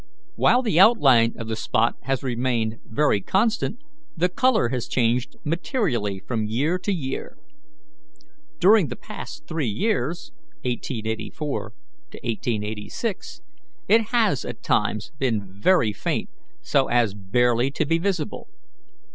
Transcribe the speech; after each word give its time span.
While 0.33 0.63
the 0.63 0.79
outline 0.79 1.35
of 1.37 1.47
the 1.47 1.55
spot 1.55 1.95
has 2.05 2.23
remained 2.23 2.79
very 2.87 3.21
constant, 3.21 3.77
the 4.17 4.29
colour 4.29 4.69
has 4.69 4.87
changed 4.87 5.35
materially 5.43 6.23
from 6.27 6.47
year 6.47 6.79
to 6.79 6.91
year. 6.91 7.37
During 8.57 8.87
the 8.87 8.95
past 8.95 9.45
three 9.45 9.67
years 9.69 10.31
(1884 10.63 11.73
'86) 12.23 13.41
it 13.87 14.01
has 14.05 14.43
at 14.43 14.63
times 14.63 15.11
been 15.19 15.45
very 15.61 15.93
faint, 15.93 16.31
so 16.63 16.87
as 16.87 17.13
barely 17.13 17.69
to 17.69 17.85
be 17.85 17.99
visible. 17.99 18.47